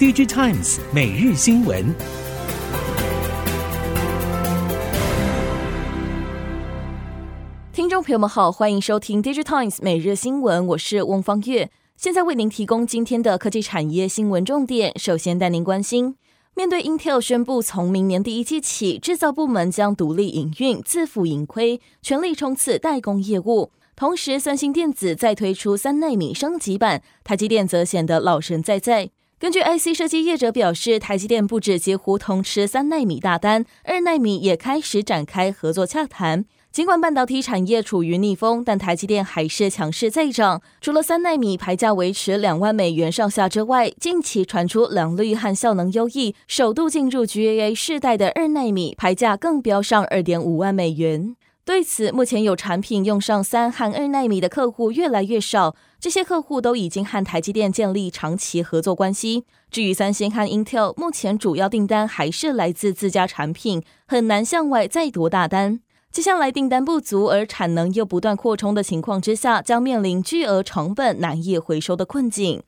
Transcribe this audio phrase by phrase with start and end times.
[0.00, 1.94] DigiTimes 每日新闻。
[7.70, 14.98] 听众朋友们好，欢迎收听 DigiTimes 每日新闻，我是翁方月，现在为您提供今天的科技产业新闻重点。
[14.98, 16.16] 首先带您关心，
[16.54, 23.70] 面对 Intel 宣布从明年第一季起，制造部门将独立营运，自负盈亏，全力冲刺代工业务。
[23.94, 29.10] 同时，三星电子再推出三纳米升级版，台积电则显得老神在在。
[29.40, 36.44] 根据 IC 设计业者表示，台积电不止几乎通吃三奈米大单，二奈米也开始展开合作洽谈。
[36.70, 40.60] 尽管半导体产业处于逆风，但台积电还是强势在涨。
[40.82, 51.34] 除了三奈米牌价维持两万美元上下之外，近期传出良率和效能优异，首度进入 GAA 世代的二奈米牌价更飙上二点五万美元。
[51.62, 59.44] 对此，目前有产品用上三和二纳米的客户越来越少，这些客户都已经和台积电建立长期合作关系。
[59.70, 65.80] 至于三星和 Intel，目前主要订单还是来自自家产品，很难向外再夺大单。
[66.10, 72.64] 接下来订单不足，而产能又不断扩充的情况之下，将面临巨额成本难以回收的困境。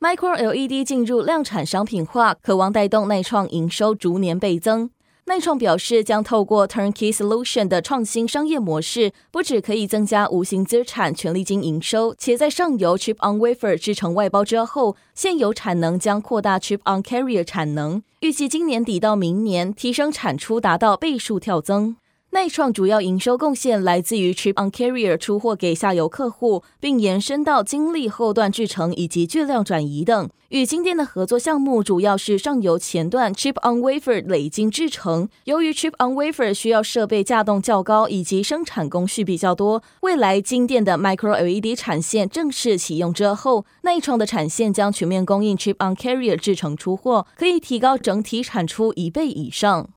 [0.00, 4.90] Micro LED 进入量产商品化，渴望带动錼创营收逐年倍增。
[5.26, 21.96] 内创表示，将透过 Turnkey Solution 的创新商业模式，不只可以增加无形资产权利金营收，且在上游 Chip on Wafer 制成外包之后，现有产能将扩大 Chip on Carrier 产能，预计今年底到明年提升产出达到倍数跳增。
[22.34, 30.28] 内创主要营收贡献来自于 Chip on Carrier 出货给下游客户，并延伸到精密后段制程以及巨量转移等。
[30.48, 35.28] 与晶电的合作项目主要是上游前段 Chip on Wafer 累晶制程。
[35.44, 49.90] 由于 Chip on Wafer 需要设备架动较高以及生产工序比较多，未来晶电的 Micro LED 产线正式启用之后，内创的产线将全面供应 Chip on Carrier 制程出货，可以提高整体产出一倍以上。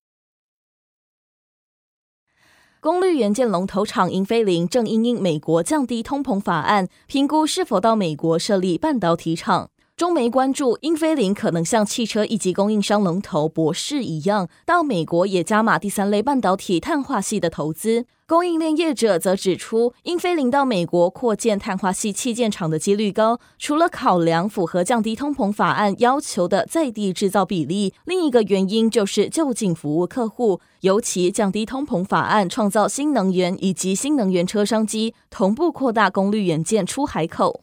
[2.79, 9.71] 功率元件龙头厂英飞凌正因应美国降低通膨法案，评估是否到美国设立半导体厂。
[9.95, 18.05] 中媒关注英飞凌可能像汽车一级供应商龙头博世一样，到美国也加码第三类半导体碳化矽的投资。
[18.27, 37.61] 供应链业者则指出，英飞凌到美国扩建碳化矽器件厂的几率高，除了考量符合降低通膨法案要求的在地制造比例，另一个原因就是就近服务客户，尤其降低通膨法案创造新能源以及新能源车商机，同步扩大功率元件出海口。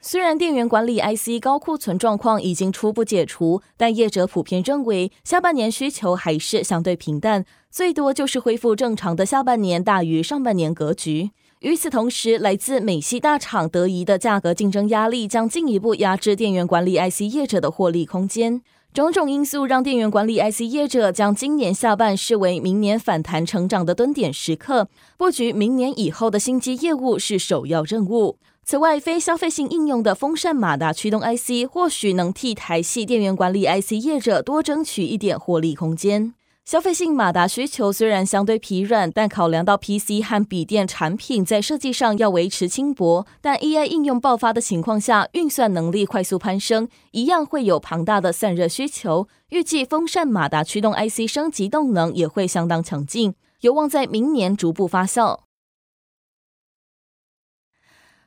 [0.00, 11.32] 虽然电源管理 IC 高库存状况已经初步解除，但业者普遍认为下半年需求还是相对平淡，最多就是恢复正常的下半年大于上半年格局。
[11.60, 18.62] 与此同时，来自美系大厂德仪的价格竞争压力将进一步压制电源管理 IC 业者的获利空间。
[18.98, 28.38] 种种因素让电源管理 IC 业者将今年下半视为明年反弹成长的蹲点时刻，布局明年以后的新机业务是首要任务。
[28.64, 36.34] 此外，非消费性应用的风扇马达驱动 IC 或许能替台系电源管理 IC 业者多争取一点获利空间。
[36.68, 49.28] 消费性马达需求虽然相对疲软，但考量到 PC 和笔电产品在设计上要维持轻薄，但 AI 应用爆发的情况下，运算能力快速攀升，一样会有庞大的散热需求。
[49.48, 55.38] 预计风扇马达驱动 IC 升级动能也会相当强劲，有望在明年逐步发酵。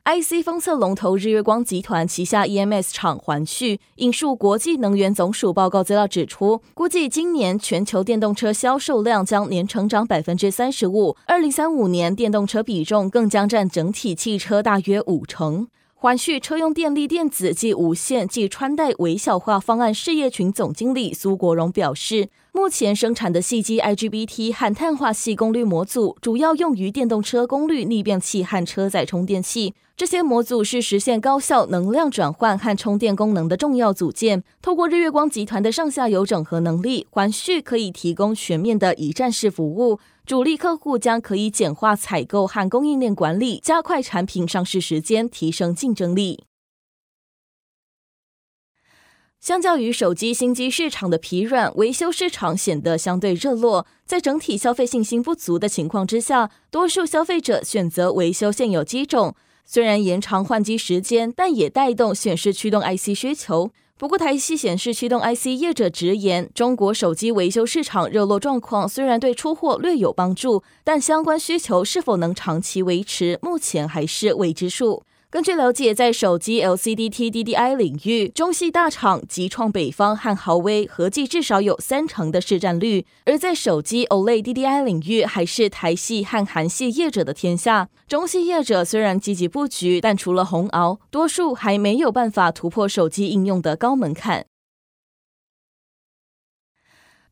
[0.04, 15.68] IC 封测龙头日月光集团旗下 EMS 厂环旭引述国际能源总署报告资料指出，估计今年全球电动车销售量将年成长百分之三十五，二零三五年电动车比重更将占整体汽车大约五成。
[16.02, 29.74] 环旭车用电力电子及无线及穿戴微小化方案事业群总经理苏国荣表示，目前生产的细机 IGBT 和碳化矽功率模组，主要用于电动车功率逆变器和车载充电器。
[29.94, 34.42] 这些模组是实现高效能量转换和充电功能的重要组件。
[34.60, 40.00] 透过日月光集团的上下游整合能力，环旭可以提供全面的一站式服务。
[40.24, 46.44] 主力客户将可以简化采购和供应链管理，加快产品上市时间，提升竞争力。
[49.40, 53.84] 相较于手机新机市场的疲软，维修市场显得相对热络。
[54.06, 59.34] 在整体消费信心不足的情况之下，多数消费者选择维修现有机种，
[59.64, 63.72] 虽然延长换机时间，但也带动显示驱动 IC 需求。
[64.02, 75.04] 不过，台系显示驱动 IC 业者直言，中国手机维修市场热络状况虽然对出货略有帮助，但相关需求是否能长期维持，目前还是未知数。
[75.32, 87.88] 根据了解，在手机 LCD TDDI 领域，中系大厂集创北方和豪威合计至少有三成的市占率；而在手机 OLED DDI 领域，还是台系和韩系业者的天下。
[88.06, 94.44] 中系业者虽然积极布局，但除了鸿熬，多数还没有办法突破手机应用的高门槛。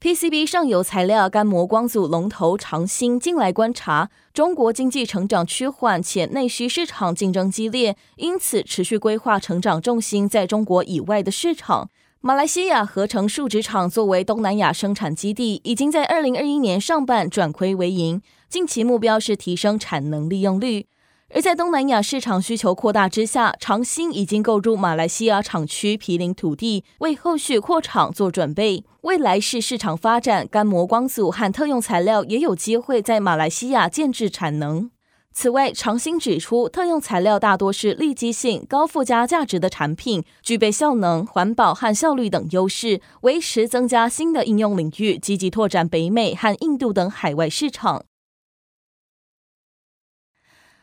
[0.02, 11.90] PCB 上游材料干膜光组龙头长兴近来观察，中国经济成长趋缓且内需市场竞争激烈，因此持续规划成长重心在中国以外的市场。
[12.22, 20.86] 马来西亚合成树脂厂作为东南亚生产基地，已经在二零二一年上半转亏为盈，近期目标是提升产能利用率。
[21.32, 28.84] 而在东南亚市场需求扩大之下，长兴已经购入马来西亚厂区毗邻土地，为后续扩厂做准备。
[29.02, 34.90] 未来是市场发展，干膜光组和特用材料也有机会在马来西亚建置产能。
[35.32, 48.02] 此外，长兴指出，特用材料大多是利基性、高附加价值的产品，具备效能、环保和效率等优势，维持增加新的应用领域，积极拓展北美和印度等海外市场。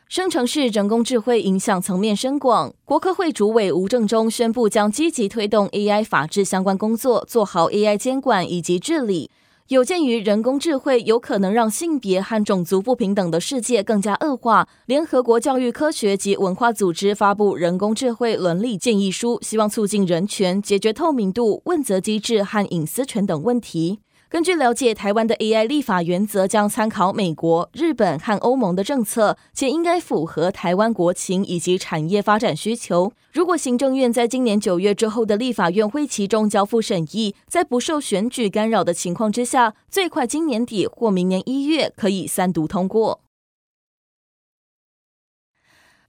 [0.08, 9.30] 生成式人工智慧影响层面深广，国科会主委吴正忠宣布，将积极推动 AI 法治相关工作，做好 AI 监管以及治理。
[9.66, 23.98] 有鉴于人工智慧有可能让性别和种族不平等的世界更加恶化，联合国教育科学及文化组织发布人工智慧伦理建议书，希望促进人权，解决透明度、问责机制和隐私权等问题。
[24.30, 33.10] 根据了解，台湾的 AI 立法原则将参考美国、日本和欧盟的政策，且应该符合台湾国情以及产业发展需求。
[33.32, 43.20] 如果行政院在今年九月之后的立法院会期中交付审议，在不受选举干扰的情况之下，最快今年底或明年一月可以三读通过。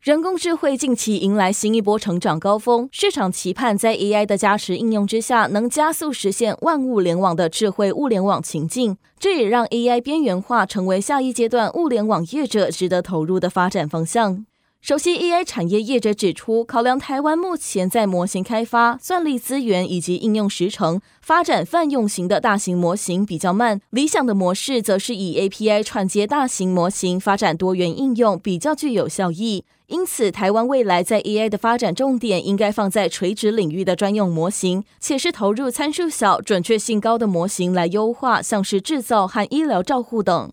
[0.01, 8.95] 人工智慧近期迎来新一波成长高峰，市场期盼在 AI 的加持应用之下，能加速实现万物联网的智慧物联网情境。
[9.19, 14.45] 这也让 AI 边缘化成为下一阶段物联网业者值得投入的发展方向。
[14.81, 23.81] 首席 AI 产业业者指出，考量台湾目前在模型开发、算力资源以及应用时程，发展泛用型的大型模型比较慢。
[23.89, 29.65] 理想的模式则是以 API 串接大型模型，发展多元应用比较具有效益。
[29.87, 40.51] 因此，台湾未来在 E A 的发展重点应该放在垂直领域的专用模型，且是投入参数小、准确性高的模型来优化，像是制造和医疗照护等。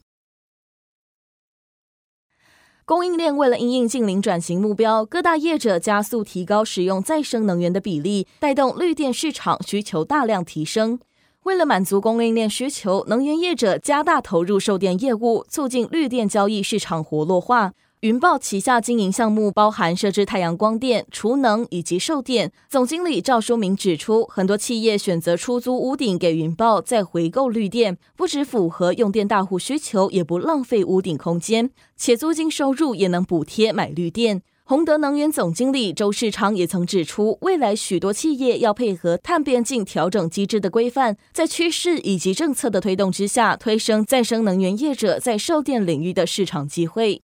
[2.86, 11.00] 供应链为了应应近零转型目标，各大业者加速提高使用再生能源的比例，带动绿电市场需求大量提升。
[11.42, 17.72] 为了满足供应链需求，能源业者加大投入售电业务，促进绿电交易市场活络化。
[18.06, 22.52] 云豹旗下经营项目包含设置太阳光电、储能以及售电。
[22.68, 34.42] 总经理赵书明指出，很多企业选择出租屋顶给云豹，再回购绿电，不只符合用电大户需求，也不浪费屋顶空间，且租金收入也能补贴买绿电。
[34.62, 47.22] 宏德能源总经理周世昌也曾指出，未来许多企业要配合碳边境调整机制的规范，在趋势以及政策的推动之下，推升再生能源业者在售电领域的市场机会。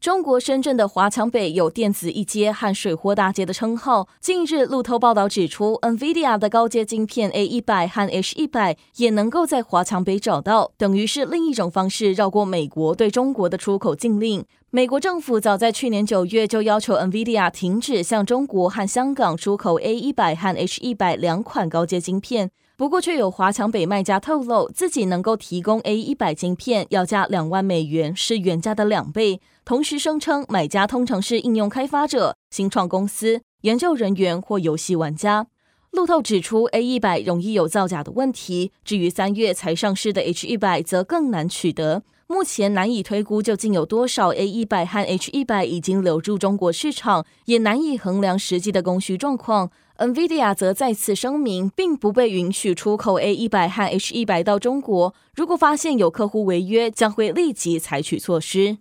[0.00, 4.08] 中国深圳的华强北有电子一街和水货大街的称号。
[4.18, 14.42] 近日，路透报道指出，NVIDIA 的高阶晶片 A 一百和 H 一百也能够在华强北找到，等于是另一种方式绕过美国对中国的出口禁令。
[14.70, 22.50] 美国政府早在去年九月就要求 NVIDIA 停止向中国和香港出口 A 一百和 H 一百两款高阶晶片。
[22.78, 29.42] 不过，却有华强北卖家透露，自己能够提供 A 一百晶片，要价两万美元，是原价的两倍。
[29.64, 35.46] 同时声称，买家通常是应用开发者、新创公司、研究人员或游戏玩家。
[35.92, 38.72] 路透指出，A 一百容易有造假的问题。
[38.84, 42.02] 至于三月才上市的 H 一百，则更难取得。
[42.26, 49.70] 目前难以推估究竟有多少 A 一百和 H 一百已经流入中国市场，也难以衡量实际的供需状况。
[49.98, 55.12] NVIDIA 则再次声明，并不被允许出口 A 一百和 H 一百到中国。
[55.34, 58.78] 如果发现有客户违约，将会立即采取措施。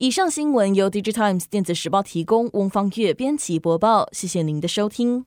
[0.00, 4.08] 以上新闻由 Digital Times 电子时报提供，翁方月编辑播报。
[4.12, 5.16] 谢谢您的收听。